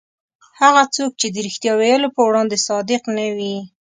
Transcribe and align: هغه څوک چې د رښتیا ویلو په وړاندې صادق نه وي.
هغه 0.61 0.83
څوک 0.95 1.11
چې 1.19 1.27
د 1.31 1.35
رښتیا 1.45 1.73
ویلو 1.77 2.07
په 2.15 2.21
وړاندې 2.27 2.57
صادق 2.67 3.01
نه 3.17 3.25
وي. 3.37 3.55